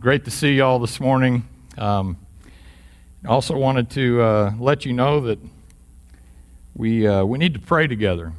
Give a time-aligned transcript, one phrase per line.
[0.00, 1.42] Great to see you all this morning.
[1.76, 2.18] Um,
[3.26, 5.40] also wanted to uh, let you know that
[6.76, 8.32] we, uh, we need to pray together.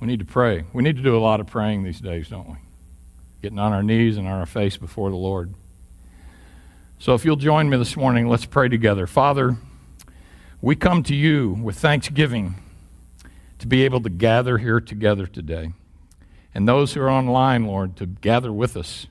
[0.00, 0.64] We need to pray.
[0.72, 2.56] We need to do a lot of praying these days, don't we?
[3.42, 5.54] Getting on our knees and on our face before the Lord.
[6.98, 9.06] So if you'll join me this morning, let's pray together.
[9.06, 9.56] Father,
[10.60, 12.56] we come to you with thanksgiving
[13.60, 15.70] to be able to gather here together today.
[16.52, 19.06] And those who are online, Lord, to gather with us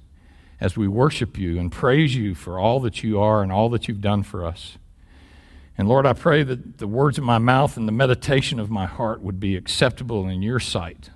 [0.62, 3.88] as we worship you and praise you for all that you are and all that
[3.88, 4.78] you've done for us.
[5.76, 8.86] And Lord, I pray that the words of my mouth and the meditation of my
[8.86, 11.10] heart would be acceptable in your sight.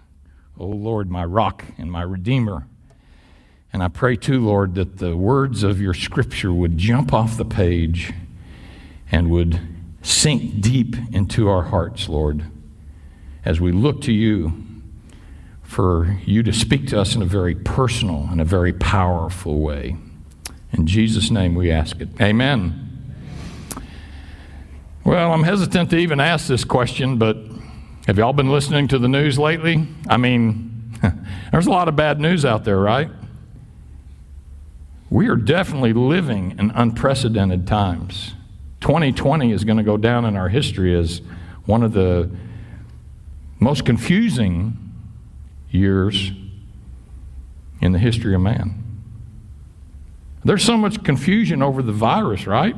[0.59, 2.65] O oh Lord, my rock and my redeemer.
[3.71, 7.45] And I pray too, Lord, that the words of your scripture would jump off the
[7.45, 8.13] page
[9.11, 9.59] and would
[10.01, 12.45] sink deep into our hearts, Lord,
[13.43, 14.64] as we look to you
[15.65, 19.97] for you to speak to us in a very personal and a very powerful way.
[20.71, 22.09] In Jesus' name we ask it.
[22.21, 22.81] Amen.
[25.03, 27.37] Well, I'm hesitant to even ask this question, but
[28.07, 29.87] have y'all been listening to the news lately?
[30.07, 30.93] I mean,
[31.51, 33.09] there's a lot of bad news out there, right?
[35.09, 38.33] We are definitely living in unprecedented times.
[38.81, 41.21] 2020 is going to go down in our history as
[41.65, 42.29] one of the
[43.59, 44.77] most confusing
[45.75, 46.31] years
[47.81, 48.81] in the history of man.
[50.43, 52.75] There's so much confusion over the virus, right?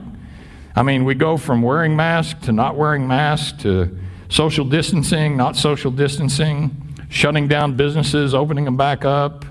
[0.75, 3.97] I mean, we go from wearing masks to not wearing masks to
[4.29, 9.45] social distancing, not social distancing, shutting down businesses, opening them back up.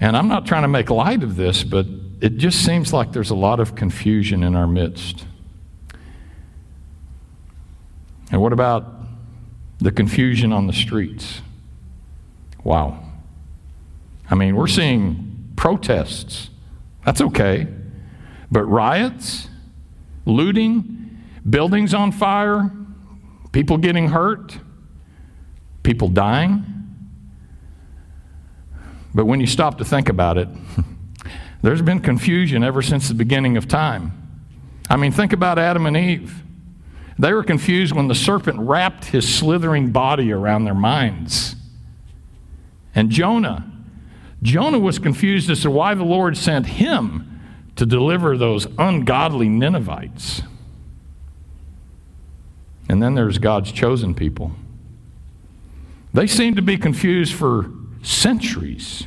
[0.00, 1.86] And I'm not trying to make light of this, but
[2.20, 5.24] it just seems like there's a lot of confusion in our midst.
[8.30, 8.86] And what about
[9.78, 11.42] the confusion on the streets?
[12.68, 13.02] Wow.
[14.30, 16.50] I mean, we're seeing protests.
[17.02, 17.66] That's okay.
[18.52, 19.48] But riots,
[20.26, 22.70] looting, buildings on fire,
[23.52, 24.58] people getting hurt,
[25.82, 26.62] people dying.
[29.14, 30.48] But when you stop to think about it,
[31.62, 34.12] there's been confusion ever since the beginning of time.
[34.90, 36.42] I mean, think about Adam and Eve.
[37.18, 41.56] They were confused when the serpent wrapped his slithering body around their minds.
[42.98, 43.64] And Jonah,
[44.42, 47.40] Jonah was confused as to why the Lord sent him
[47.76, 50.42] to deliver those ungodly Ninevites.
[52.88, 54.50] And then there's God's chosen people.
[56.12, 57.70] They seem to be confused for
[58.02, 59.06] centuries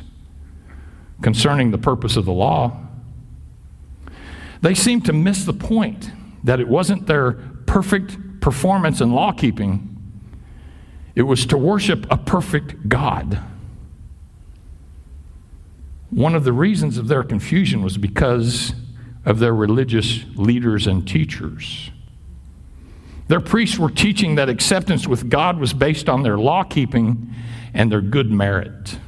[1.20, 2.74] concerning the purpose of the law.
[4.62, 6.10] They seem to miss the point
[6.44, 7.32] that it wasn't their
[7.66, 9.90] perfect performance in law keeping,
[11.14, 13.38] it was to worship a perfect God.
[16.12, 18.74] One of the reasons of their confusion was because
[19.24, 21.90] of their religious leaders and teachers.
[23.28, 27.34] Their priests were teaching that acceptance with God was based on their law keeping
[27.72, 28.98] and their good merit.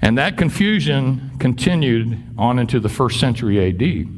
[0.00, 4.08] And that confusion continued on into the first century AD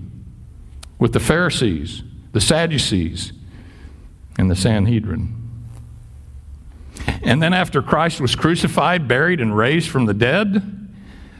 [1.00, 3.32] with the Pharisees, the Sadducees,
[4.38, 5.34] and the Sanhedrin.
[7.24, 10.77] And then, after Christ was crucified, buried, and raised from the dead,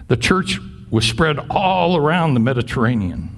[0.08, 0.58] the church
[0.90, 3.34] was spread all around the Mediterranean.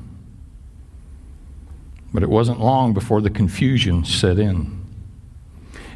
[2.13, 4.81] But it wasn't long before the confusion set in.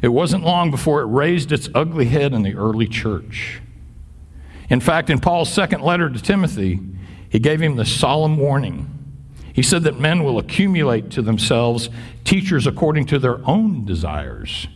[0.01, 3.61] It wasn't long before it raised its ugly head in the early church.
[4.69, 6.79] In fact, in Paul's second letter to Timothy,
[7.29, 8.91] he gave him the solemn warning.
[9.53, 11.89] He said that men will accumulate to themselves
[12.25, 14.67] teachers according to their own desires,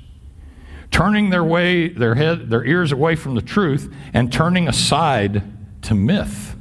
[0.91, 5.43] turning their way their head their ears away from the truth and turning aside
[5.83, 6.55] to myth.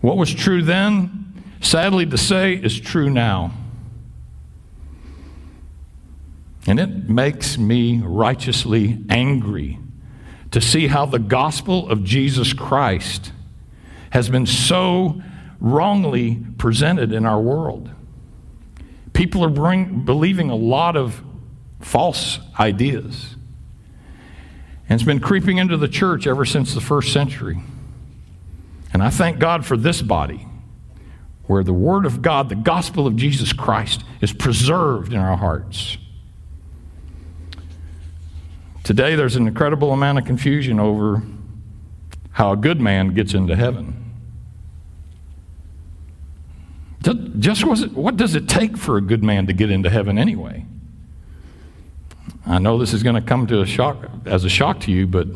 [0.00, 3.52] What was true then, sadly to say, is true now.
[6.66, 9.78] And it makes me righteously angry
[10.50, 13.32] to see how the gospel of Jesus Christ
[14.10, 15.22] has been so
[15.60, 17.90] wrongly presented in our world.
[19.12, 21.22] People are bring, believing a lot of
[21.80, 23.35] false ideas.
[24.88, 27.58] And it's been creeping into the church ever since the first century.
[28.92, 30.46] And I thank God for this body,
[31.44, 35.98] where the Word of God, the gospel of Jesus Christ, is preserved in our hearts.
[38.84, 41.22] Today, there's an incredible amount of confusion over
[42.30, 44.04] how a good man gets into heaven.
[47.38, 50.64] Just what does it take for a good man to get into heaven anyway?
[52.48, 55.08] I know this is going to come to a shock as a shock to you,
[55.08, 55.26] but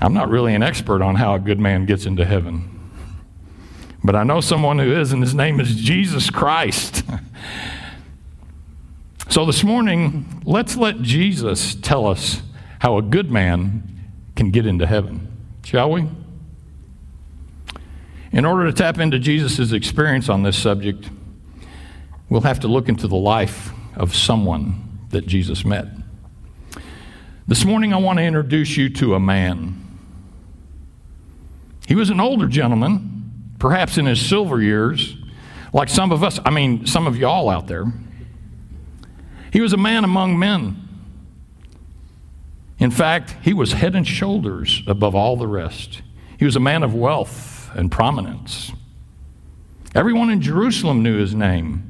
[0.00, 2.80] I'm not really an expert on how a good man gets into heaven.
[4.02, 7.04] But I know someone who is, and his name is Jesus Christ.
[9.28, 12.40] so this morning, let's let Jesus tell us
[12.78, 13.82] how a good man
[14.36, 15.28] can get into heaven,
[15.62, 16.08] shall we?
[18.32, 21.10] In order to tap into Jesus' experience on this subject,
[22.30, 25.86] we'll have to look into the life of someone that Jesus met.
[27.46, 29.76] This morning, I want to introduce you to a man.
[31.86, 35.16] He was an older gentleman, perhaps in his silver years,
[35.72, 37.92] like some of us, I mean, some of y'all out there.
[39.52, 40.88] He was a man among men.
[42.78, 46.02] In fact, he was head and shoulders above all the rest.
[46.38, 48.72] He was a man of wealth and prominence.
[49.94, 51.89] Everyone in Jerusalem knew his name.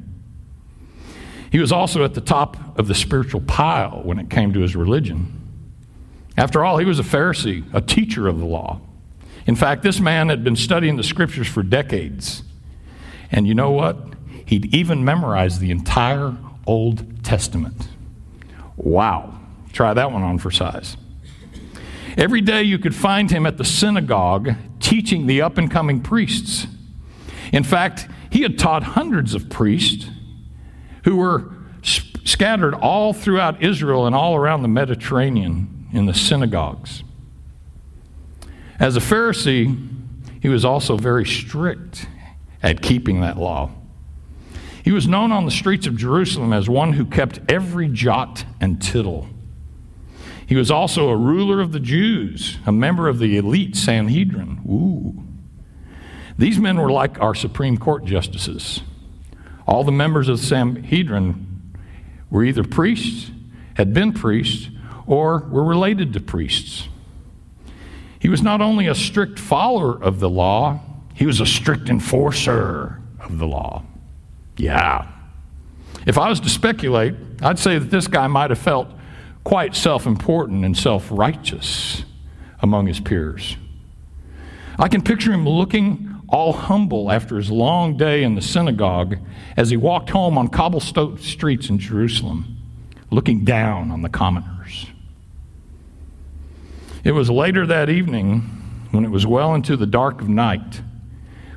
[1.51, 4.75] He was also at the top of the spiritual pile when it came to his
[4.75, 5.37] religion.
[6.37, 8.79] After all, he was a Pharisee, a teacher of the law.
[9.45, 12.43] In fact, this man had been studying the scriptures for decades.
[13.31, 13.97] And you know what?
[14.45, 17.89] He'd even memorized the entire Old Testament.
[18.77, 19.37] Wow.
[19.73, 20.95] Try that one on for size.
[22.17, 26.67] Every day you could find him at the synagogue teaching the up and coming priests.
[27.51, 30.07] In fact, he had taught hundreds of priests
[31.03, 31.51] who were
[32.23, 37.03] scattered all throughout Israel and all around the Mediterranean in the synagogues.
[38.79, 39.89] As a Pharisee,
[40.41, 42.07] he was also very strict
[42.63, 43.71] at keeping that law.
[44.83, 48.81] He was known on the streets of Jerusalem as one who kept every jot and
[48.81, 49.27] tittle.
[50.47, 54.61] He was also a ruler of the Jews, a member of the elite Sanhedrin.
[54.67, 55.23] Ooh.
[56.37, 58.81] These men were like our Supreme Court justices.
[59.71, 61.77] All the members of the Sanhedrin
[62.29, 63.31] were either priests,
[63.75, 64.69] had been priests,
[65.07, 66.89] or were related to priests.
[68.19, 70.81] He was not only a strict follower of the law,
[71.13, 73.83] he was a strict enforcer of the law.
[74.57, 75.07] Yeah.
[76.05, 78.89] If I was to speculate, I'd say that this guy might have felt
[79.45, 82.03] quite self important and self righteous
[82.59, 83.55] among his peers.
[84.77, 89.17] I can picture him looking all humble after his long day in the synagogue
[89.57, 92.57] as he walked home on cobblestone streets in Jerusalem,
[93.09, 94.87] looking down on the commoners.
[97.03, 98.41] It was later that evening,
[98.91, 100.81] when it was well into the dark of night,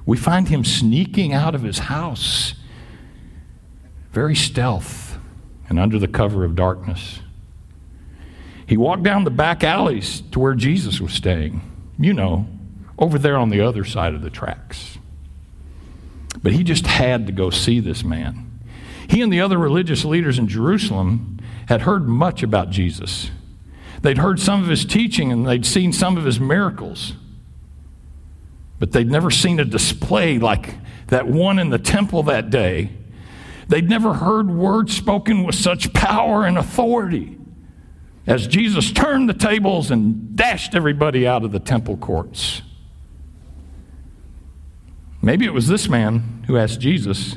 [0.06, 2.54] we find him sneaking out of his house,
[4.12, 5.18] very stealth
[5.68, 7.20] and under the cover of darkness.
[8.66, 11.60] He walked down the back alleys to where Jesus was staying,
[11.98, 12.46] you know,
[12.98, 14.98] over there on the other side of the tracks.
[16.42, 18.60] But he just had to go see this man.
[19.08, 21.38] He and the other religious leaders in Jerusalem
[21.68, 23.30] had heard much about Jesus.
[24.02, 27.14] They'd heard some of his teaching and they'd seen some of his miracles.
[28.78, 30.74] But they'd never seen a display like
[31.08, 32.90] that one in the temple that day.
[33.68, 37.38] They'd never heard words spoken with such power and authority
[38.26, 42.62] as Jesus turned the tables and dashed everybody out of the temple courts.
[45.24, 47.36] Maybe it was this man who asked Jesus,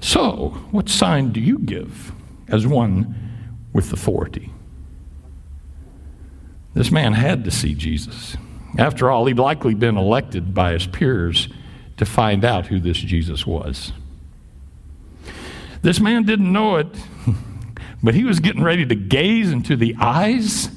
[0.00, 2.12] So, what sign do you give
[2.48, 3.14] as one
[3.74, 4.50] with authority?
[6.72, 8.38] This man had to see Jesus.
[8.78, 11.50] After all, he'd likely been elected by his peers
[11.98, 13.92] to find out who this Jesus was.
[15.82, 16.88] This man didn't know it,
[18.02, 20.70] but he was getting ready to gaze into the eyes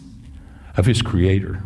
[0.75, 1.63] of his Creator.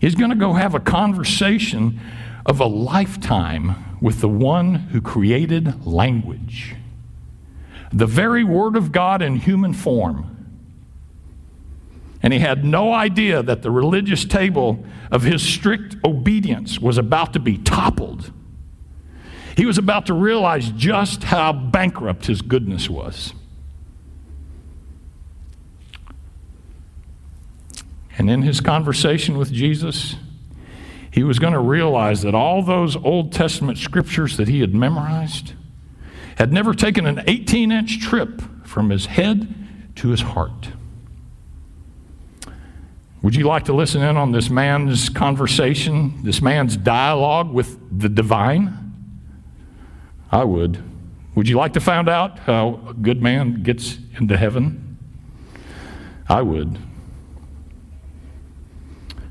[0.00, 1.98] He's going to go have a conversation
[2.46, 6.74] of a lifetime with the one who created language.
[7.92, 10.34] The very Word of God in human form
[12.24, 17.34] and he had no idea that the religious table of his strict obedience was about
[17.34, 18.32] to be toppled.
[19.58, 23.34] He was about to realize just how bankrupt his goodness was.
[28.16, 30.16] And in his conversation with Jesus,
[31.14, 35.52] he was going to realize that all those Old Testament scriptures that he had memorized
[36.38, 39.54] had never taken an 18 inch trip from his head
[39.94, 40.70] to his heart.
[43.22, 48.08] Would you like to listen in on this man's conversation, this man's dialogue with the
[48.08, 48.76] divine?
[50.32, 50.82] I would.
[51.36, 54.98] Would you like to find out how a good man gets into heaven?
[56.28, 56.76] I would.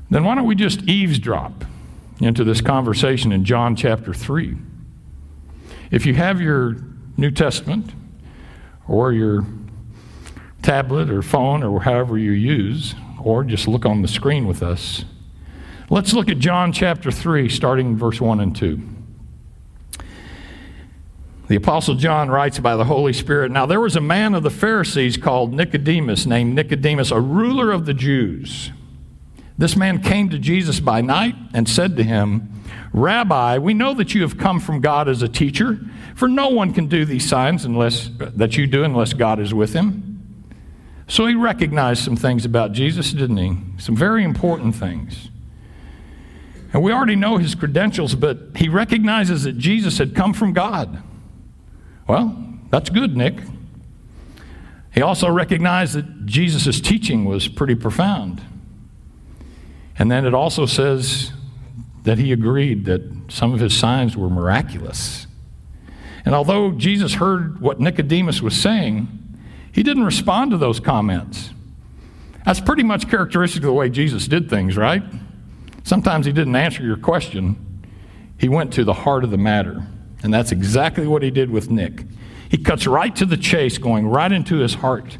[0.08, 1.64] Then why don't we just eavesdrop
[2.20, 4.56] into this conversation in John chapter 3?
[5.90, 6.76] If you have your
[7.16, 7.92] New Testament
[8.88, 9.46] or your
[10.62, 15.04] tablet or phone or however you use, or just look on the screen with us.
[15.90, 18.82] Let's look at John chapter 3, starting verse 1 and 2.
[21.48, 24.50] The Apostle John writes by the Holy Spirit Now there was a man of the
[24.50, 28.70] Pharisees called Nicodemus, named Nicodemus, a ruler of the Jews.
[29.56, 34.14] This man came to Jesus by night and said to him, Rabbi, we know that
[34.14, 35.78] you have come from God as a teacher,
[36.14, 39.72] for no one can do these signs unless that you do unless God is with
[39.72, 40.10] him.
[41.06, 43.56] So he recognized some things about Jesus, didn't he?
[43.78, 45.28] Some very important things.
[46.72, 51.02] And we already know his credentials, but he recognizes that Jesus had come from God.
[52.08, 52.36] Well,
[52.70, 53.38] that's good, Nick.
[54.92, 58.40] He also recognized that Jesus' teaching was pretty profound.
[59.98, 61.32] And then it also says
[62.02, 65.26] that he agreed that some of his signs were miraculous.
[66.24, 69.08] And although Jesus heard what Nicodemus was saying,
[69.72, 71.50] he didn't respond to those comments.
[72.44, 75.02] That's pretty much characteristic of the way Jesus did things, right?
[75.82, 77.56] Sometimes he didn't answer your question,
[78.38, 79.86] he went to the heart of the matter.
[80.22, 82.04] And that's exactly what he did with Nick.
[82.48, 85.18] He cuts right to the chase, going right into his heart.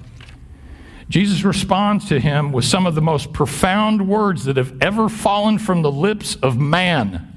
[1.09, 5.59] Jesus responds to him with some of the most profound words that have ever fallen
[5.59, 7.31] from the lips of man.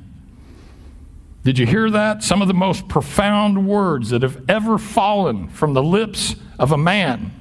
[1.44, 2.24] Did you hear that?
[2.24, 6.78] Some of the most profound words that have ever fallen from the lips of a
[6.78, 7.32] man.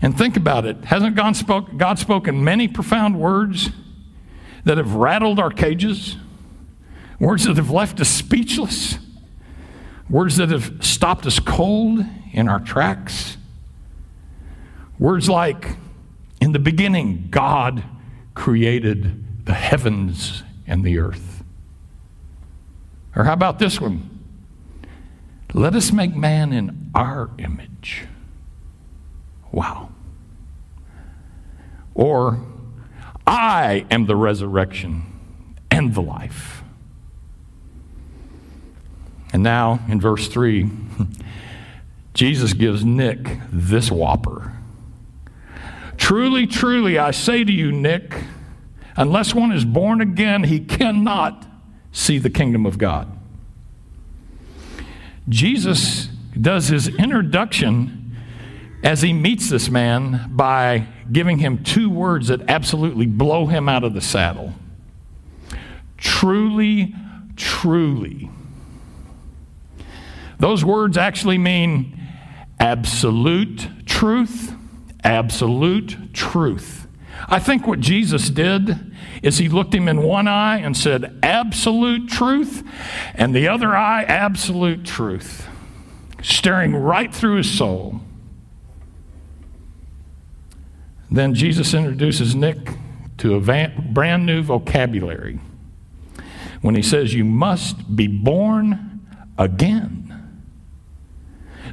[0.00, 0.84] And think about it.
[0.84, 3.70] Hasn't God, spoke, God spoken many profound words
[4.64, 6.16] that have rattled our cages?
[7.18, 8.98] Words that have left us speechless.
[10.10, 13.33] Words that have stopped us cold in our tracks.
[15.04, 15.76] Words like,
[16.40, 17.84] in the beginning, God
[18.32, 21.44] created the heavens and the earth.
[23.14, 24.08] Or how about this one?
[25.52, 28.06] Let us make man in our image.
[29.52, 29.90] Wow.
[31.94, 32.42] Or,
[33.26, 35.04] I am the resurrection
[35.70, 36.62] and the life.
[39.34, 40.70] And now, in verse 3,
[42.14, 44.54] Jesus gives Nick this whopper.
[46.04, 48.14] Truly, truly, I say to you, Nick,
[48.94, 51.46] unless one is born again, he cannot
[51.92, 53.10] see the kingdom of God.
[55.30, 58.18] Jesus does his introduction
[58.82, 63.82] as he meets this man by giving him two words that absolutely blow him out
[63.82, 64.52] of the saddle.
[65.96, 66.94] Truly,
[67.34, 68.28] truly.
[70.38, 71.98] Those words actually mean
[72.60, 74.53] absolute truth,
[75.04, 76.86] absolute truth.
[77.28, 78.92] I think what Jesus did
[79.22, 82.62] is he looked him in one eye and said, absolute truth,
[83.14, 85.48] and the other eye, absolute truth,
[86.22, 88.00] staring right through his soul.
[91.10, 92.58] Then Jesus introduces Nick
[93.18, 95.38] to a brand new vocabulary
[96.60, 99.06] when he says, You must be born
[99.38, 100.00] again.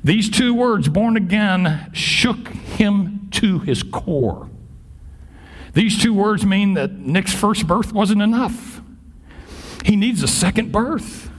[0.03, 4.49] These two words, born again, shook him to his core.
[5.73, 8.81] These two words mean that Nick's first birth wasn't enough.
[9.85, 11.29] He needs a second birth.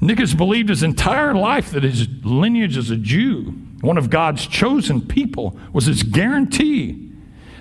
[0.00, 4.46] Nick has believed his entire life that his lineage as a Jew, one of God's
[4.46, 7.10] chosen people, was his guarantee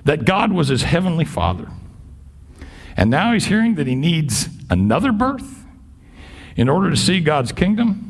[0.03, 1.69] that God was his heavenly father.
[2.97, 5.65] And now he's hearing that he needs another birth
[6.55, 8.07] in order to see God's kingdom.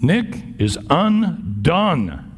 [0.00, 2.31] Nick is undone.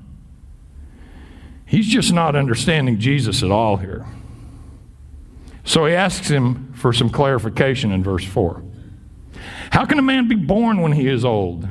[1.74, 4.06] He's just not understanding Jesus at all here.
[5.64, 8.62] So he asks him for some clarification in verse 4.
[9.70, 11.68] How can a man be born when he is old?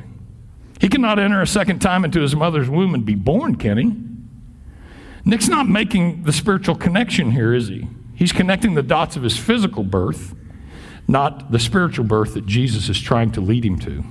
[0.78, 3.96] He cannot enter a second time into his mother's womb and be born, can he?
[5.24, 7.88] Nick's not making the spiritual connection here, is he?
[8.14, 10.34] He's connecting the dots of his physical birth,
[11.08, 14.04] not the spiritual birth that Jesus is trying to lead him to.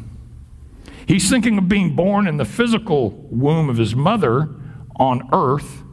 [1.06, 4.56] He's thinking of being born in the physical womb of his mother
[4.96, 5.84] on earth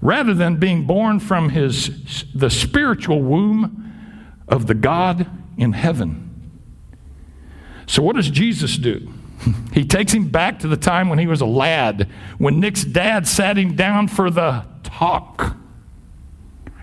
[0.00, 3.84] rather than being born from his the spiritual womb
[4.46, 5.26] of the God
[5.56, 6.24] in heaven.
[7.86, 9.12] So what does Jesus do?
[9.72, 13.28] He takes him back to the time when he was a lad, when Nick's dad
[13.28, 15.56] sat him down for the talk.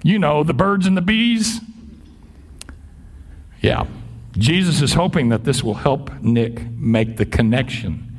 [0.04, 1.60] You know, the birds and the bees.
[3.62, 3.86] Yeah.
[4.38, 8.18] Jesus is hoping that this will help Nick make the connection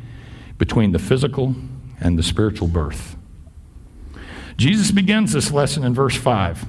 [0.58, 1.54] between the physical
[2.00, 3.15] and the spiritual birth.
[4.56, 6.64] Jesus begins this lesson in verse 5.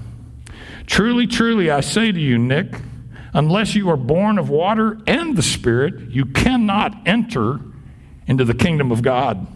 [0.85, 2.75] Truly, truly, I say to you, Nick,
[3.33, 7.59] unless you are born of water and the Spirit, you cannot enter
[8.27, 9.47] into the kingdom of God.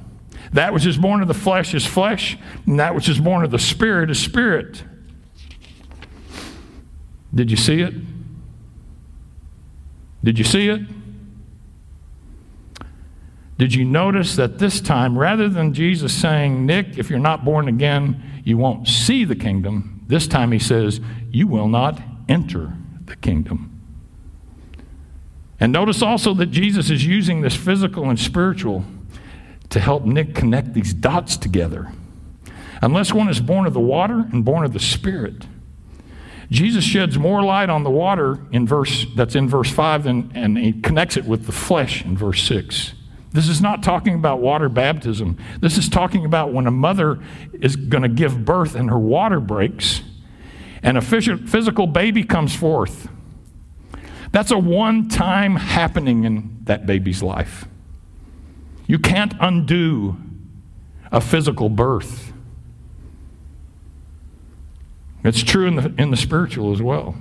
[0.53, 3.51] That which is born of the flesh is flesh, and that which is born of
[3.51, 4.83] the spirit is spirit.
[7.33, 7.93] Did you see it?
[10.23, 10.81] Did you see it?
[13.61, 17.67] Did you notice that this time, rather than Jesus saying, Nick, if you're not born
[17.67, 20.99] again, you won't see the kingdom, this time he says,
[21.29, 22.73] You will not enter
[23.05, 23.79] the kingdom.
[25.59, 28.83] And notice also that Jesus is using this physical and spiritual
[29.69, 31.93] to help Nick connect these dots together.
[32.81, 35.45] Unless one is born of the water and born of the Spirit.
[36.49, 40.57] Jesus sheds more light on the water in verse that's in verse 5 than, and
[40.57, 42.95] he connects it with the flesh in verse 6.
[43.31, 45.37] This is not talking about water baptism.
[45.59, 47.19] This is talking about when a mother
[47.53, 50.01] is going to give birth and her water breaks
[50.83, 53.07] and a physical baby comes forth.
[54.31, 57.65] That's a one time happening in that baby's life.
[58.87, 60.17] You can't undo
[61.11, 62.33] a physical birth.
[65.23, 67.15] It's true in the, in the spiritual as well.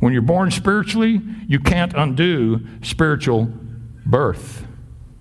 [0.00, 3.52] When you're born spiritually, you can't undo spiritual
[4.06, 4.67] birth.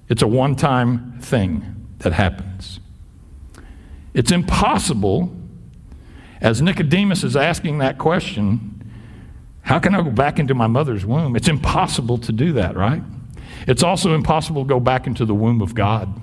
[0.09, 2.79] It's a one time thing that happens.
[4.13, 5.35] It's impossible,
[6.41, 8.73] as Nicodemus is asking that question,
[9.61, 11.35] how can I go back into my mother's womb?
[11.35, 13.03] It's impossible to do that, right?
[13.67, 16.21] It's also impossible to go back into the womb of God.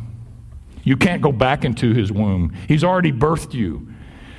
[0.83, 2.55] You can't go back into his womb.
[2.69, 3.89] He's already birthed you.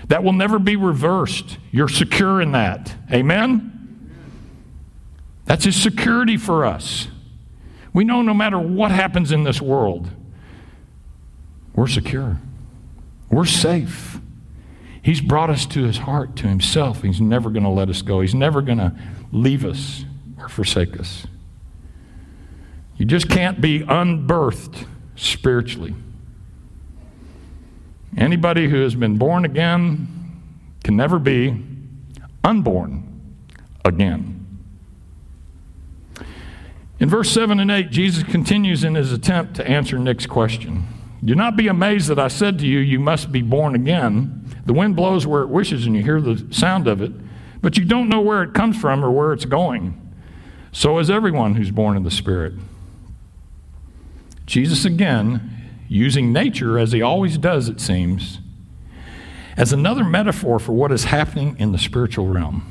[0.07, 1.57] That will never be reversed.
[1.71, 2.95] You're secure in that.
[3.11, 3.71] Amen?
[5.45, 7.07] That's his security for us.
[7.95, 10.09] We know no matter what happens in this world,
[11.73, 12.41] we're secure.
[13.31, 14.19] We're safe.
[15.01, 17.03] He's brought us to his heart, to himself.
[17.03, 18.19] He's never going to let us go.
[18.19, 18.93] He's never going to
[19.31, 20.03] leave us
[20.37, 21.25] or forsake us.
[22.97, 24.85] You just can't be unbirthed
[25.15, 25.95] spiritually.
[28.17, 30.41] Anybody who has been born again
[30.83, 31.63] can never be
[32.43, 33.37] unborn
[33.85, 34.44] again.
[37.05, 40.87] In verse 7 and 8, Jesus continues in his attempt to answer Nick's question.
[41.23, 44.43] Do not be amazed that I said to you, You must be born again.
[44.65, 47.11] The wind blows where it wishes, and you hear the sound of it,
[47.61, 50.01] but you don't know where it comes from or where it's going.
[50.71, 52.53] So is everyone who's born of the Spirit.
[54.47, 58.39] Jesus, again, using nature, as he always does, it seems,
[59.55, 62.65] as another metaphor for what is happening in the spiritual realm.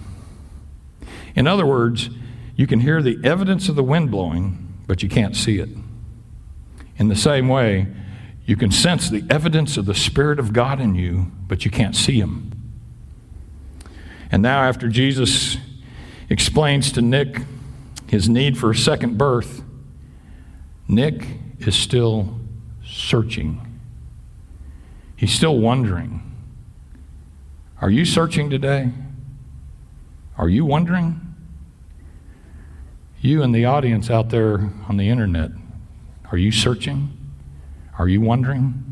[1.36, 2.10] In other words,
[2.56, 5.68] you can hear the evidence of the wind blowing, but you can't see it.
[6.96, 7.86] In the same way,
[8.46, 11.96] you can sense the evidence of the Spirit of God in you, but you can't
[11.96, 12.50] see Him.
[14.30, 15.56] And now, after Jesus
[16.28, 17.42] explains to Nick
[18.06, 19.62] his need for a second birth,
[20.88, 21.26] Nick
[21.60, 22.38] is still
[22.84, 23.60] searching.
[25.16, 26.20] He's still wondering.
[27.80, 28.90] Are you searching today?
[30.36, 31.20] Are you wondering?
[33.24, 35.50] You and the audience out there on the internet,
[36.30, 37.16] are you searching?
[37.98, 38.84] Are you wondering?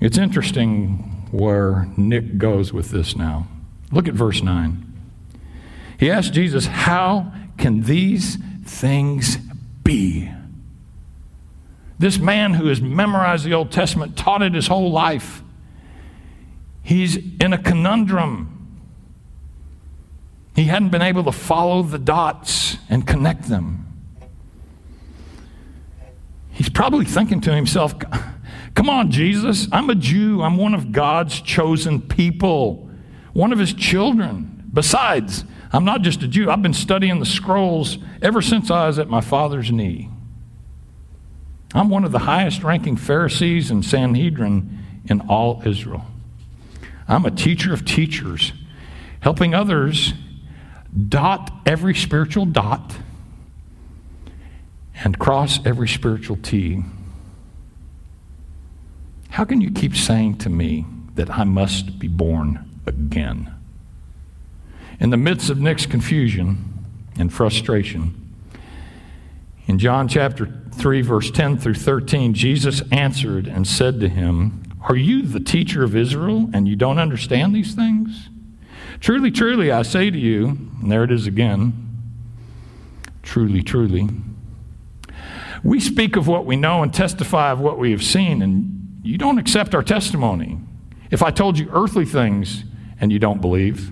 [0.00, 3.46] It's interesting where Nick goes with this now.
[3.90, 4.90] Look at verse 9.
[5.98, 9.36] He asked Jesus, How can these things
[9.84, 10.32] be?
[11.98, 15.42] This man who has memorized the Old Testament, taught it his whole life,
[16.82, 18.60] he's in a conundrum.
[20.54, 23.86] He hadn't been able to follow the dots and connect them.
[26.50, 27.94] He's probably thinking to himself,
[28.74, 30.42] Come on, Jesus, I'm a Jew.
[30.42, 32.88] I'm one of God's chosen people,
[33.32, 34.70] one of his children.
[34.72, 38.98] Besides, I'm not just a Jew, I've been studying the scrolls ever since I was
[38.98, 40.10] at my father's knee.
[41.74, 46.04] I'm one of the highest ranking Pharisees and Sanhedrin in all Israel.
[47.08, 48.52] I'm a teacher of teachers,
[49.20, 50.12] helping others
[51.08, 52.96] dot every spiritual dot
[55.04, 56.82] and cross every spiritual T.
[59.30, 63.54] How can you keep saying to me that I must be born again?
[65.00, 66.84] In the midst of Nick's confusion
[67.18, 68.18] and frustration,
[69.66, 74.96] in John chapter 3, verse 10 through 13, Jesus answered and said to him, Are
[74.96, 78.28] you the teacher of Israel and you don't understand these things?
[79.02, 80.46] Truly, truly, I say to you,
[80.80, 81.72] and there it is again,
[83.24, 84.08] truly, truly,
[85.64, 89.18] we speak of what we know and testify of what we have seen, and you
[89.18, 90.60] don't accept our testimony.
[91.10, 92.62] If I told you earthly things
[93.00, 93.90] and you don't believe,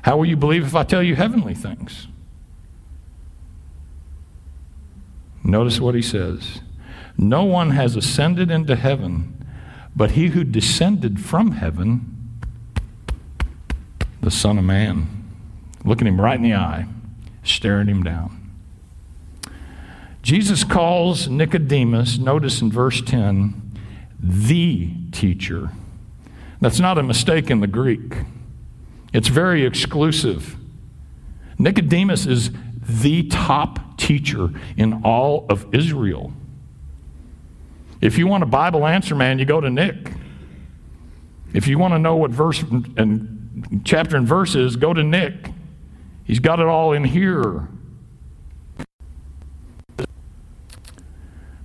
[0.00, 2.08] how will you believe if I tell you heavenly things?
[5.44, 6.62] Notice what he says
[7.18, 9.46] No one has ascended into heaven,
[9.94, 12.11] but he who descended from heaven,
[14.22, 15.18] the Son of Man.
[15.84, 16.86] Looking him right in the eye,
[17.42, 18.38] staring him down.
[20.22, 23.78] Jesus calls Nicodemus, notice in verse 10,
[24.22, 25.70] the teacher.
[26.60, 28.14] That's not a mistake in the Greek,
[29.12, 30.56] it's very exclusive.
[31.58, 36.32] Nicodemus is the top teacher in all of Israel.
[38.00, 40.12] If you want a Bible answer, man, you go to Nick.
[41.52, 43.31] If you want to know what verse and
[43.84, 45.50] chapter and verses, go to Nick.
[46.24, 47.68] He's got it all in here.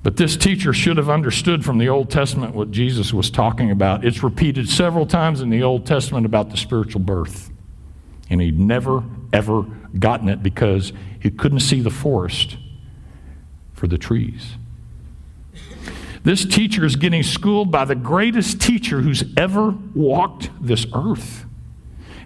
[0.03, 4.05] But this teacher should have understood from the Old Testament what Jesus was talking about.
[4.05, 7.51] It's repeated several times in the Old Testament about the spiritual birth.
[8.29, 9.63] And he'd never, ever
[9.99, 12.57] gotten it because he couldn't see the forest
[13.73, 14.55] for the trees.
[16.23, 21.46] This teacher is getting schooled by the greatest teacher who's ever walked this earth.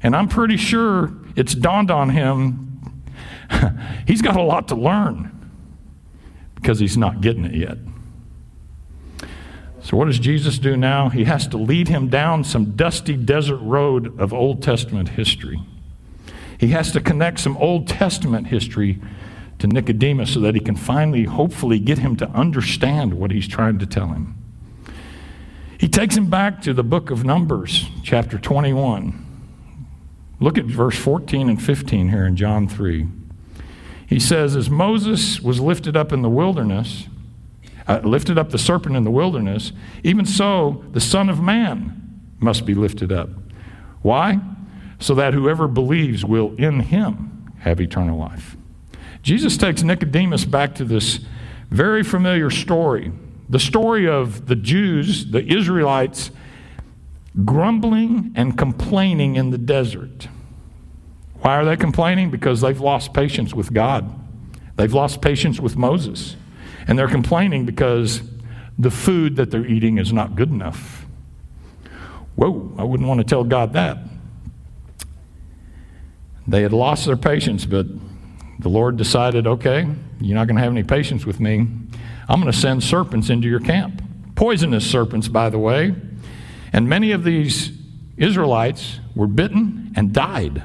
[0.04, 2.72] And I'm pretty sure it's dawned on him
[4.08, 5.52] he's got a lot to learn
[6.56, 7.78] because he's not getting it yet.
[9.84, 11.10] So, what does Jesus do now?
[11.10, 15.60] He has to lead him down some dusty desert road of Old Testament history.
[16.60, 19.02] He has to connect some Old Testament history
[19.58, 23.80] to Nicodemus so that he can finally, hopefully, get him to understand what he's trying
[23.80, 24.38] to tell him.
[25.80, 29.31] He takes him back to the book of Numbers, chapter 21.
[30.42, 33.08] Look at verse 14 and 15 here in John 3.
[34.08, 37.08] He says, As Moses was lifted up in the wilderness,
[37.88, 39.72] uh, lifted up the serpent in the wilderness,
[40.04, 43.30] even so the Son of Man must be lifted up.
[44.02, 44.40] Why?
[45.00, 48.58] So that whoever believes will in him have eternal life.
[49.22, 51.20] Jesus takes Nicodemus back to this
[51.70, 53.12] very familiar story
[53.48, 56.32] the story of the Jews, the Israelites,
[57.46, 60.28] grumbling and complaining in the desert.
[61.42, 62.30] Why are they complaining?
[62.30, 64.14] Because they've lost patience with God.
[64.76, 66.36] They've lost patience with Moses.
[66.88, 68.22] And they're complaining because
[68.78, 71.06] the food that they're eating is not good enough.
[72.36, 73.98] Whoa, I wouldn't want to tell God that.
[76.48, 77.86] They had lost their patience, but
[78.60, 79.88] the Lord decided, okay,
[80.20, 81.68] you're not going to have any patience with me.
[82.28, 84.02] I'm going to send serpents into your camp.
[84.36, 85.96] Poisonous serpents, by the way.
[86.74, 87.72] And many of these
[88.18, 90.64] Israelites were bitten and died.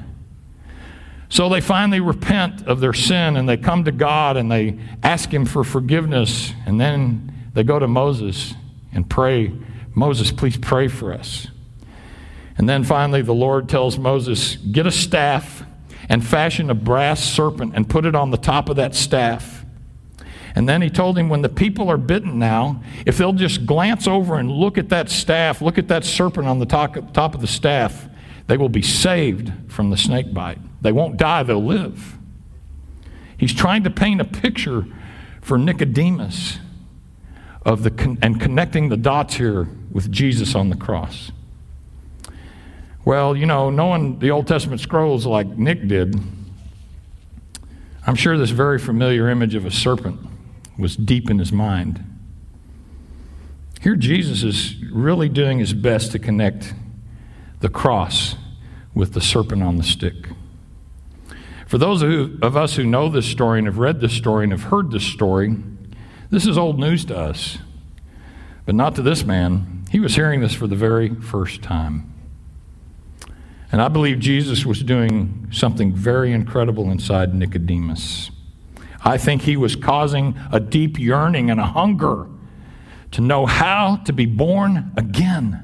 [1.29, 5.33] So they finally repent of their sin and they come to God and they ask
[5.33, 6.53] Him for forgiveness.
[6.65, 8.53] And then they go to Moses
[8.93, 9.51] and pray,
[9.93, 11.47] Moses, please pray for us.
[12.57, 15.63] And then finally, the Lord tells Moses, Get a staff
[16.09, 19.56] and fashion a brass serpent and put it on the top of that staff.
[20.57, 24.07] And then he told him, When the people are bitten now, if they'll just glance
[24.07, 27.47] over and look at that staff, look at that serpent on the top, of the
[27.47, 28.09] staff,
[28.47, 30.57] they will be saved from the snake bite.
[30.81, 32.17] They won't die, they'll live.
[33.37, 34.87] He's trying to paint a picture
[35.41, 36.57] for Nicodemus
[37.63, 41.31] of the con- and connecting the dots here with Jesus on the cross.
[43.05, 46.19] Well, you know, knowing the Old Testament scrolls like Nick did,
[48.07, 50.19] I'm sure this very familiar image of a serpent
[50.77, 52.03] was deep in his mind.
[53.81, 56.73] Here, Jesus is really doing his best to connect
[57.59, 58.35] the cross
[58.93, 60.29] with the serpent on the stick.
[61.67, 64.63] For those of us who know this story and have read this story and have
[64.63, 65.55] heard this story,
[66.29, 67.57] this is old news to us.
[68.65, 69.85] But not to this man.
[69.91, 72.13] He was hearing this for the very first time.
[73.71, 78.31] And I believe Jesus was doing something very incredible inside Nicodemus.
[79.03, 82.27] I think he was causing a deep yearning and a hunger
[83.11, 85.63] to know how to be born again.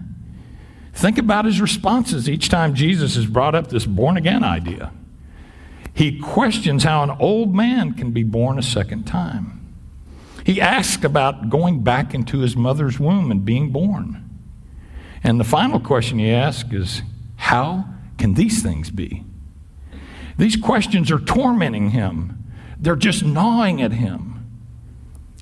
[0.93, 4.91] Think about his responses each time Jesus has brought up this born again idea.
[5.93, 9.60] He questions how an old man can be born a second time.
[10.46, 14.30] He asks about going back into his mother's womb and being born.
[15.24, 17.02] And the final question he asks is,
[17.38, 17.86] How
[18.17, 19.24] can these things be?
[20.38, 22.42] These questions are tormenting him,
[22.84, 24.46] they're just gnawing at him.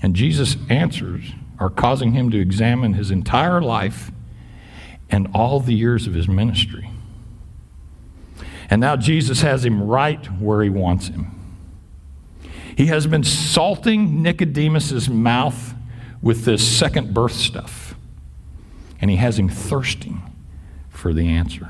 [0.04, 4.12] And Jesus' answers are causing him to examine his entire life
[5.10, 6.90] and all the years of his ministry.
[8.70, 11.38] And now Jesus has him right where he wants him.
[12.78, 15.74] He has been salting Nicodemus's mouth
[16.22, 17.96] with this second birth stuff.
[19.02, 20.22] And he has him thirsting
[20.90, 21.70] for the answer.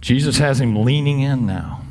[0.00, 1.82] Jesus has him leaning in now,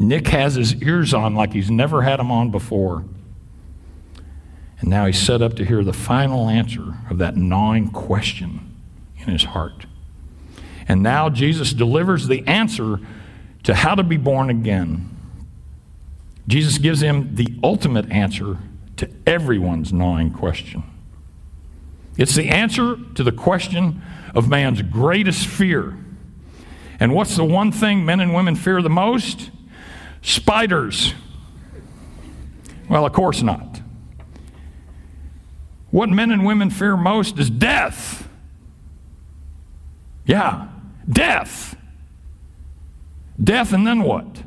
[0.00, 3.04] Nick has his ears on like he's never had them on before.
[4.80, 8.74] And now he's set up to hear the final answer of that gnawing question
[9.18, 9.84] in his heart.
[10.88, 12.98] And now Jesus delivers the answer
[13.64, 15.06] to how to be born again.
[16.48, 18.56] Jesus gives him the ultimate answer
[18.96, 20.82] to everyone's gnawing question.
[22.16, 24.00] It's the answer to the question
[24.34, 25.98] of man's greatest fear.
[26.98, 29.50] And what's the one thing men and women fear the most?
[30.22, 31.14] Spiders.
[32.88, 33.80] Well, of course not.
[35.90, 38.28] What men and women fear most is death.
[40.24, 40.68] Yeah,
[41.08, 41.76] death.
[43.42, 44.42] Death, and then what?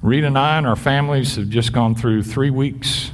[0.00, 3.10] Reed and I and our families have just gone through three weeks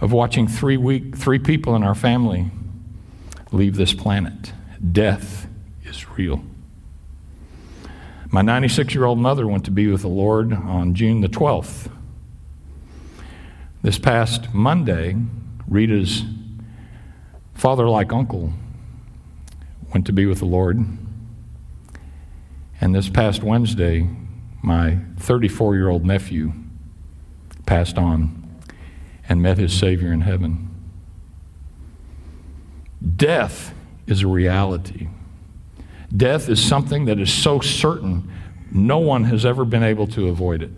[0.00, 2.50] of watching three week three people in our family
[3.50, 4.52] leave this planet.
[4.92, 5.48] Death
[5.86, 6.42] is real.
[8.30, 11.90] My 96 year old mother went to be with the Lord on June the 12th.
[13.82, 15.16] This past Monday,
[15.68, 16.24] Rita's
[17.54, 18.52] father like uncle
[19.94, 20.84] went to be with the Lord.
[22.80, 24.08] And this past Wednesday,
[24.62, 26.52] my 34 year old nephew
[27.64, 28.60] passed on
[29.28, 30.68] and met his Savior in heaven.
[33.16, 33.72] Death
[34.06, 35.08] is a reality.
[36.14, 38.30] Death is something that is so certain,
[38.70, 40.70] no one has ever been able to avoid it.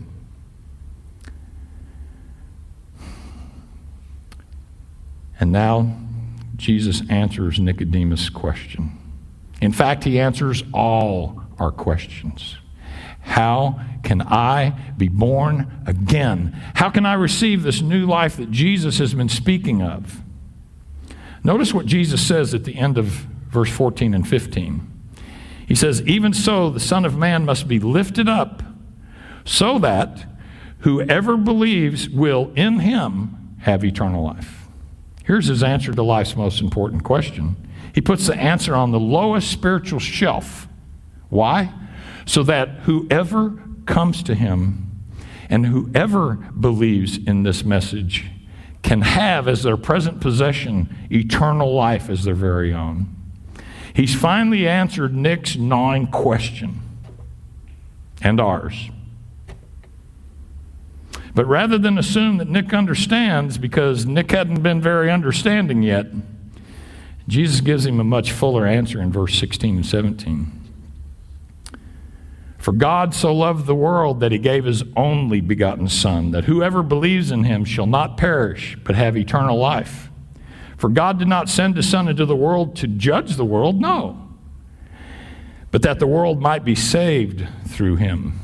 [5.40, 5.96] And now
[6.56, 8.98] Jesus answers Nicodemus' question.
[9.60, 12.56] In fact, he answers all our questions.
[13.20, 16.56] How can I be born again?
[16.74, 20.22] How can I receive this new life that Jesus has been speaking of?
[21.44, 24.87] Notice what Jesus says at the end of verse 14 and 15.
[25.68, 28.62] He says, Even so, the Son of Man must be lifted up,
[29.44, 30.24] so that
[30.78, 34.66] whoever believes will in him have eternal life.
[35.24, 37.56] Here's his answer to life's most important question.
[37.94, 40.66] He puts the answer on the lowest spiritual shelf.
[41.28, 41.70] Why?
[42.24, 44.90] So that whoever comes to him
[45.50, 48.26] and whoever believes in this message
[48.82, 53.17] can have as their present possession eternal life as their very own.
[53.98, 56.82] He's finally answered Nick's gnawing question
[58.22, 58.90] and ours.
[61.34, 66.06] But rather than assume that Nick understands, because Nick hadn't been very understanding yet,
[67.26, 70.52] Jesus gives him a much fuller answer in verse 16 and 17.
[72.56, 76.84] For God so loved the world that he gave his only begotten Son, that whoever
[76.84, 80.07] believes in him shall not perish, but have eternal life.
[80.78, 84.28] For God did not send his Son into the world to judge the world, no,
[85.72, 88.40] but that the world might be saved through him.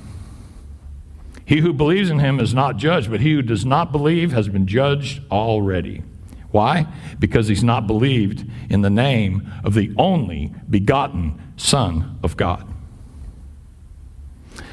[1.46, 4.48] He who believes in him is not judged, but he who does not believe has
[4.48, 6.02] been judged already.
[6.50, 6.86] Why?
[7.18, 12.66] Because he's not believed in the name of the only begotten Son of God.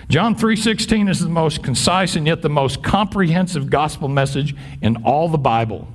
[0.10, 5.30] John 3:16 is the most concise and yet the most comprehensive gospel message in all
[5.30, 5.88] the Bible.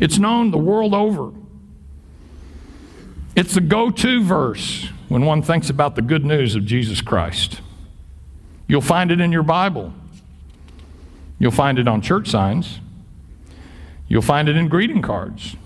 [0.00, 1.32] It's known the world over.
[3.34, 7.60] It's the go to verse when one thinks about the good news of Jesus Christ.
[8.66, 9.92] You'll find it in your Bible,
[11.38, 12.80] you'll find it on church signs,
[14.08, 15.56] you'll find it in greeting cards,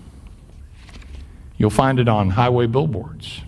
[1.57, 3.41] you'll find it on highway billboards.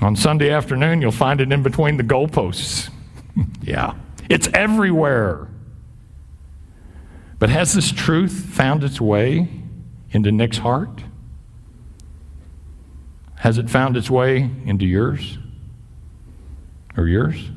[0.00, 2.90] On Sunday afternoon, you'll find it in between the goalposts.
[3.62, 3.94] yeah,
[4.28, 5.46] it's everywhere.
[7.42, 9.48] But has this truth found its way
[10.12, 11.02] into Nick's heart?
[13.38, 15.38] Has it found its way into yours?
[16.96, 17.50] Or yours?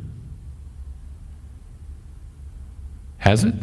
[3.19, 3.53] Has it?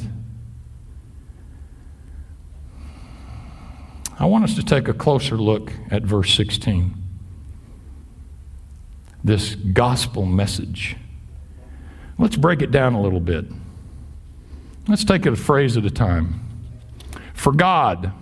[4.16, 6.94] I want us to take a closer look at verse 16.
[9.24, 10.96] This gospel message.
[12.16, 13.46] Let's break it down a little bit.
[14.88, 16.40] Let's take it a phrase at a time.
[17.34, 18.12] For God,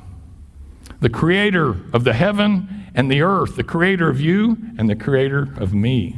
[1.01, 5.49] the creator of the heaven and the earth, the creator of you and the creator
[5.57, 6.17] of me.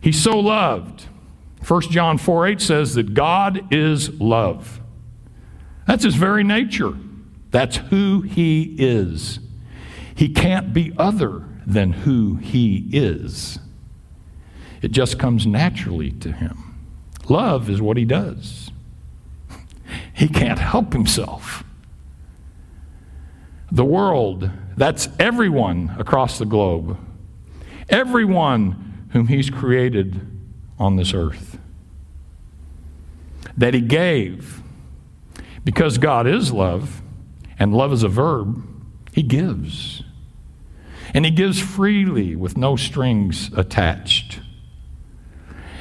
[0.00, 1.06] He so loved.
[1.66, 4.80] 1 John 4 8 says that God is love.
[5.86, 6.94] That's his very nature.
[7.50, 9.40] That's who he is.
[10.14, 13.58] He can't be other than who he is.
[14.82, 16.78] It just comes naturally to him.
[17.28, 18.69] Love is what he does.
[20.20, 21.64] He can't help himself.
[23.72, 26.98] the world, that's everyone across the globe,
[27.88, 30.20] everyone whom He's created
[30.78, 31.58] on this earth,
[33.56, 34.62] that He gave.
[35.64, 37.00] Because God is love,
[37.58, 38.62] and love is a verb,
[39.12, 40.02] He gives.
[41.14, 44.40] And He gives freely with no strings attached.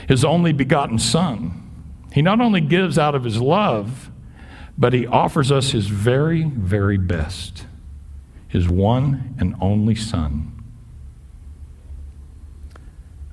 [0.08, 1.70] His only begotten Son.
[2.14, 4.12] He not only gives out of His love,
[4.80, 7.66] but He offers us His very, very best
[8.50, 10.52] his one and only Son.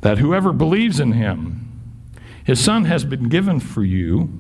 [0.03, 1.73] That whoever believes in him,
[2.45, 4.31] his Son has been given for you,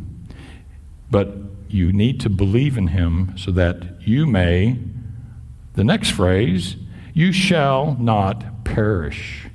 [1.10, 1.34] but
[1.68, 4.78] you need to believe in him so that you may,
[5.72, 6.76] the next phrase,
[7.14, 9.48] you shall not perish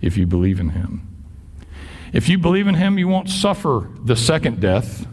[0.00, 1.06] if you believe in him.
[2.14, 5.06] If you believe in him, you won't suffer the second death.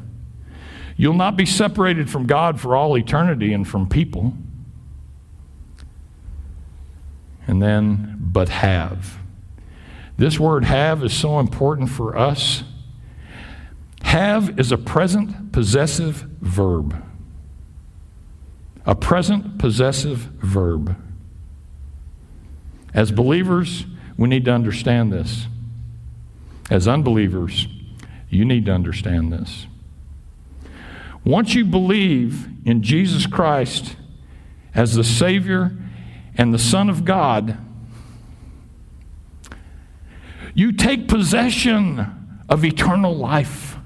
[0.95, 4.34] You'll not be separated from God for all eternity and from people
[7.47, 9.17] and then, but have.
[10.17, 12.63] This word have is so important for us.
[14.03, 17.03] Have is a present possessive verb.
[18.86, 20.95] A present possessive verb.
[22.93, 23.86] As believers,
[24.17, 25.47] we need to understand this.
[26.69, 27.67] As unbelievers,
[28.29, 29.67] you need to understand this.
[31.25, 33.95] Once you believe in Jesus Christ
[34.75, 35.75] as the Savior
[36.36, 37.57] and the Son of God,
[40.53, 42.05] you take possession
[42.49, 43.77] of eternal life.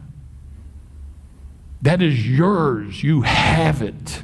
[1.82, 3.04] That is yours.
[3.04, 4.24] You have it.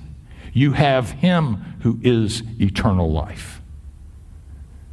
[0.52, 3.62] You have Him who is eternal life.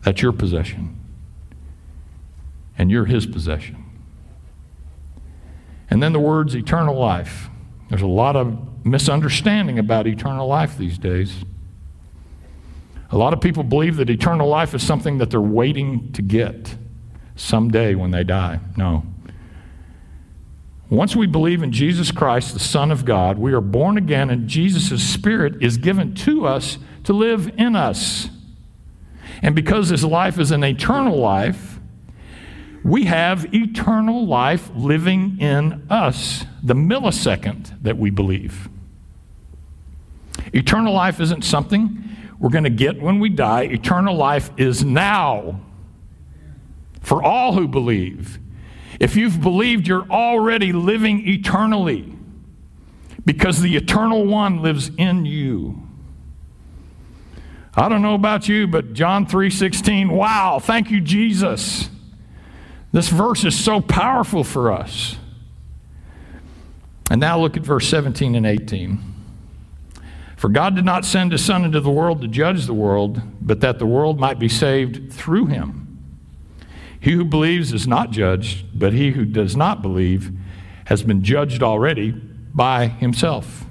[0.03, 0.97] That's your possession.
[2.77, 3.85] And you're His possession.
[5.89, 7.49] And then the words eternal life.
[7.91, 11.45] There's a lot of misunderstanding about eternal life these days.
[13.11, 16.77] A lot of people believe that eternal life is something that they're waiting to get
[17.35, 18.61] someday when they die.
[18.77, 19.03] No.
[20.89, 24.49] Once we believe in Jesus Christ, the Son of God, we are born again, and
[24.49, 28.29] Jesus' Spirit is given to us to live in us.
[29.43, 31.80] And because this life is an eternal life,
[32.83, 38.69] we have eternal life living in us the millisecond that we believe.
[40.53, 42.05] Eternal life isn't something
[42.39, 43.63] we're going to get when we die.
[43.63, 45.61] Eternal life is now
[47.01, 48.39] for all who believe.
[48.99, 52.15] If you've believed, you're already living eternally
[53.25, 55.87] because the eternal one lives in you.
[57.75, 61.89] I don't know about you, but John 3:16, wow, thank you Jesus.
[62.93, 65.17] This verse is so powerful for us.
[67.11, 68.99] And now look at verse 17 and 18.
[70.37, 73.61] For God did not send his Son into the world to judge the world, but
[73.61, 75.87] that the world might be saved through him.
[76.99, 80.31] He who believes is not judged, but he who does not believe
[80.87, 83.65] has been judged already by himself.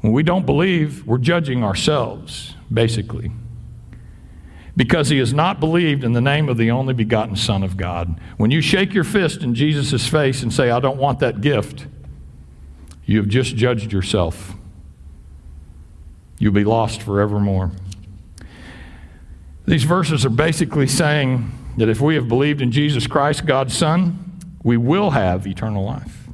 [0.00, 3.30] When we don't believe, we're judging ourselves, basically.
[4.76, 8.20] Because he has not believed in the name of the only begotten Son of God.
[8.36, 11.86] When you shake your fist in Jesus' face and say, I don't want that gift,
[13.06, 14.52] you have just judged yourself.
[16.38, 17.70] You'll be lost forevermore.
[19.64, 24.40] These verses are basically saying that if we have believed in Jesus Christ, God's Son,
[24.62, 26.28] we will have eternal life.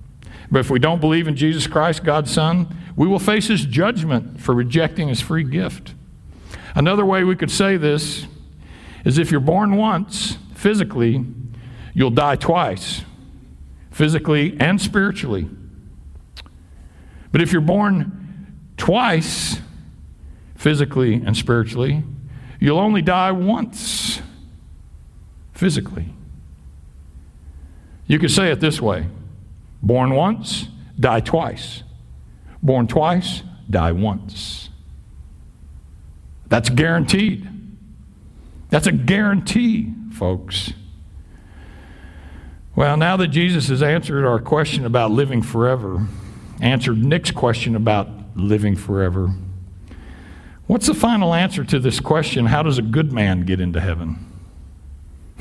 [0.50, 4.40] But if we don't believe in Jesus Christ, God's Son, we will face His judgment
[4.40, 5.94] for rejecting His free gift.
[6.74, 8.26] Another way we could say this
[9.04, 11.24] is if you're born once, physically,
[11.94, 13.02] you'll die twice,
[13.90, 15.48] physically and spiritually.
[17.30, 19.60] But if you're born twice,
[20.62, 22.04] physically and spiritually.
[22.60, 24.22] You'll only die once
[25.52, 26.14] physically.
[28.06, 29.08] You could say it this way
[29.82, 31.82] born once, die twice.
[32.62, 34.68] Born twice, die once.
[36.46, 37.48] That's guaranteed.
[38.72, 40.72] That's a guarantee, folks.
[42.74, 46.06] Well, now that Jesus has answered our question about living forever,
[46.58, 49.34] answered Nick's question about living forever,
[50.66, 52.46] What's the final answer to this question?
[52.46, 54.32] How does a good man get into heaven?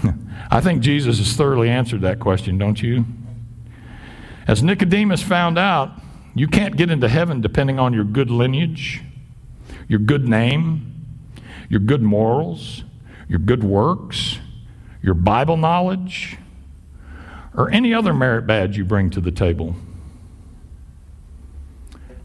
[0.52, 3.06] I think Jesus has thoroughly answered that question, don't you?
[4.46, 5.92] As Nicodemus found out,
[6.36, 9.04] you can't get into heaven depending on your good lineage,
[9.88, 11.06] your good name,
[11.70, 12.84] your good morals,
[13.32, 14.40] your good works,
[15.02, 16.38] your Bible knowledge,
[17.56, 19.74] or any other merit badge you bring to the table.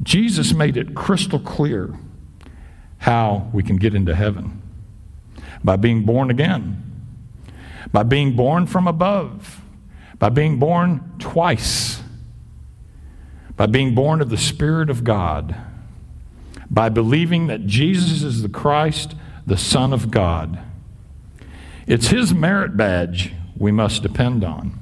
[0.02, 1.94] Jesus made it crystal clear
[2.98, 4.61] how we can get into heaven
[5.62, 6.82] by being born again,
[7.92, 9.61] by being born from above,
[10.18, 12.02] by being born twice,
[13.54, 15.54] by being born of the Spirit of God,
[16.68, 19.14] by believing that Jesus is the Christ,
[19.46, 20.65] the Son of God.
[21.87, 24.78] It's His merit badge we must depend on.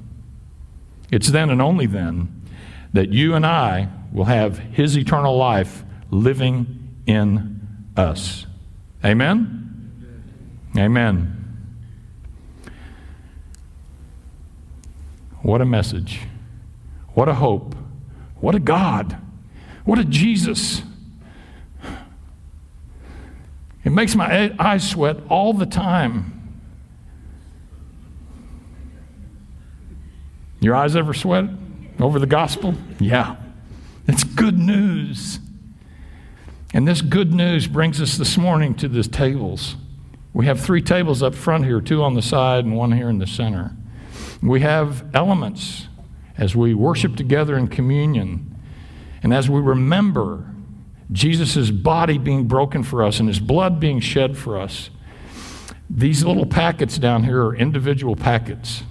[1.11, 2.43] It's then and only then
[2.93, 7.61] that you and I will have His eternal life living in
[7.97, 8.47] us.
[9.05, 9.61] Amen?
[10.77, 11.45] Amen.
[15.43, 16.23] What a message.
[17.13, 17.75] What a hope.
[18.41, 19.19] What a God.
[19.85, 20.83] What a Jesus.
[23.85, 26.43] It makes my eyes sweat all the time.
[30.65, 31.45] Your eyes ever sweat
[32.01, 32.75] over the gospel?
[32.99, 33.37] Yeah.
[34.09, 35.39] It's good news.
[36.73, 39.77] And this good news brings us this morning to the tables.
[40.33, 43.19] We have three tables up front here, two on the side and one here in
[43.19, 43.77] the center.
[44.43, 45.89] We have elements
[46.39, 48.59] as we worship together in communion
[49.23, 50.51] and as we remember
[51.12, 54.89] Jesus' body being broken for us and his blood being shed for us.
[55.91, 58.83] These little packets down here are individual packets.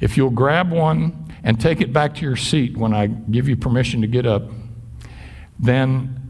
[0.00, 3.56] If you'll grab one and take it back to your seat when I give you
[3.56, 4.50] permission to get up,
[5.58, 6.22] then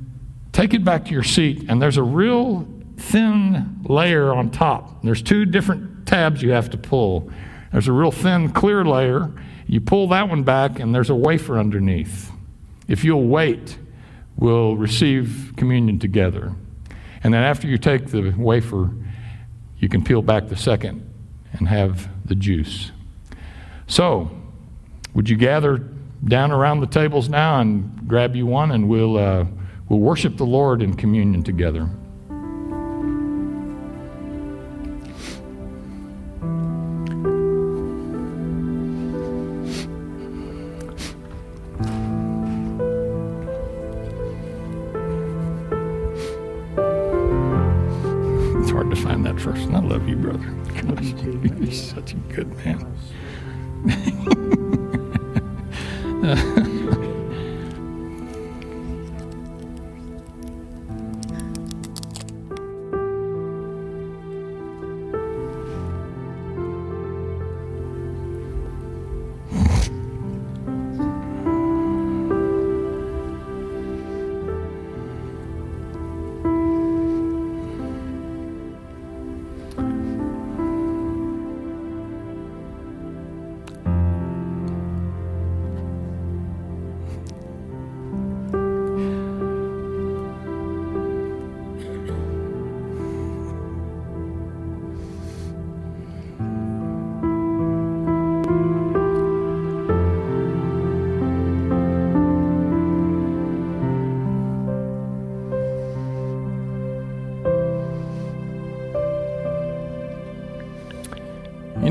[0.52, 5.02] take it back to your seat, and there's a real thin layer on top.
[5.02, 7.30] There's two different tabs you have to pull.
[7.72, 9.32] There's a real thin, clear layer.
[9.66, 12.30] You pull that one back, and there's a wafer underneath.
[12.88, 13.78] If you'll wait,
[14.36, 16.54] we'll receive communion together.
[17.22, 18.90] And then after you take the wafer,
[19.78, 21.12] you can peel back the second
[21.52, 22.92] and have the juice.
[23.86, 24.30] So,
[25.14, 25.78] would you gather
[26.24, 29.16] down around the tables now and grab you one, and we'll.
[29.16, 29.46] Uh,
[29.88, 31.88] We'll worship the Lord in communion together.
[48.58, 49.74] It's hard to find that person.
[49.74, 50.52] I love you, brother.
[51.62, 52.75] You're such a good man.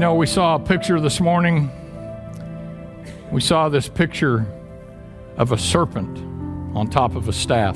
[0.06, 1.68] Know, we saw a picture this morning.
[3.32, 4.46] We saw this picture
[5.36, 6.20] of a serpent
[6.78, 7.76] on top of a staff.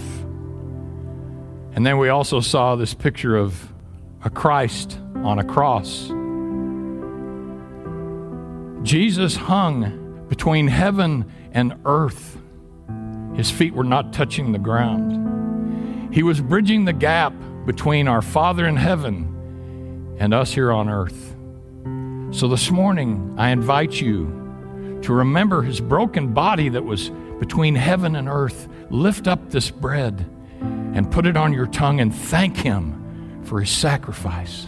[1.74, 3.74] And then we also saw this picture of
[4.24, 6.10] a Christ on a cross.
[8.88, 12.38] Jesus hung between heaven and earth.
[13.34, 16.14] His feet were not touching the ground.
[16.14, 17.34] He was bridging the gap
[17.66, 21.29] between our Father in heaven and us here on earth.
[22.32, 27.10] So this morning, I invite you to remember his broken body that was
[27.40, 28.68] between heaven and earth.
[28.92, 30.30] Lift up this bread
[30.62, 34.68] and put it on your tongue and thank him for his sacrifice.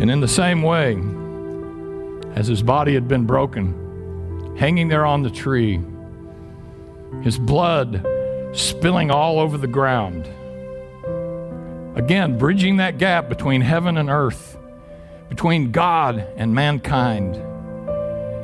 [0.00, 0.98] And in the same way,
[2.34, 5.80] as his body had been broken, hanging there on the tree,
[7.22, 8.04] his blood
[8.52, 10.28] spilling all over the ground.
[11.96, 14.58] Again, bridging that gap between heaven and earth,
[15.28, 17.36] between God and mankind.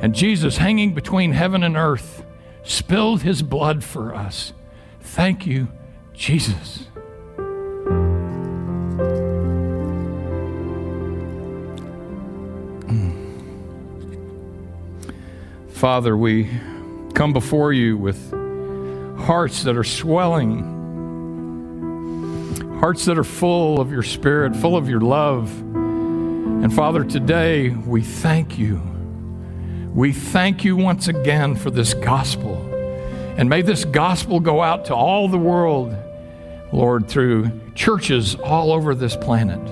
[0.01, 2.25] And Jesus, hanging between heaven and earth,
[2.63, 4.53] spilled his blood for us.
[5.01, 5.67] Thank you,
[6.13, 6.87] Jesus.
[15.81, 16.47] Father, we
[17.15, 18.31] come before you with
[19.17, 20.59] hearts that are swelling,
[22.79, 25.49] hearts that are full of your Spirit, full of your love.
[25.59, 28.79] And Father, today we thank you.
[29.91, 32.57] We thank you once again for this gospel.
[33.35, 35.95] And may this gospel go out to all the world,
[36.71, 39.67] Lord, through churches all over this planet.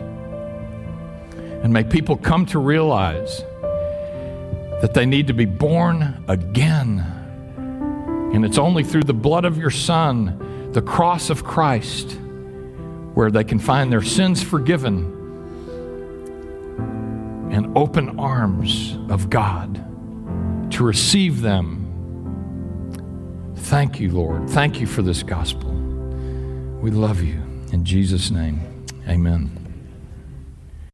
[1.64, 3.44] And may people come to realize
[4.82, 7.06] that they need to be born again.
[8.34, 12.18] And it's only through the blood of your Son, the cross of Christ,
[13.14, 15.16] where they can find their sins forgiven
[17.52, 19.76] and open arms of God
[20.72, 21.86] to receive them.
[23.56, 24.50] Thank you, Lord.
[24.50, 25.72] Thank you for this gospel.
[26.82, 27.42] We love you.
[27.74, 28.62] In Jesus' name,
[29.08, 29.59] amen.